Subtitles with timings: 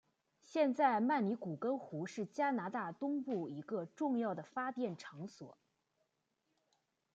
[0.41, 5.59] 现在曼尼古根湖是加拿大东部一个重要的发电场所。